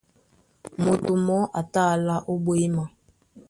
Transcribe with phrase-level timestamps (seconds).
[0.83, 2.83] Moto mɔɔ́ a tá á alá ó ɓwěma.